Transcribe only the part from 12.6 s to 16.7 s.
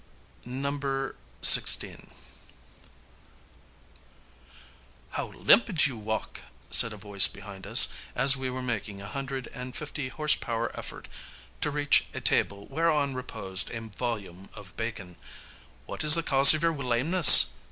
whereon reposed a volume of Bacon. "What is the cause of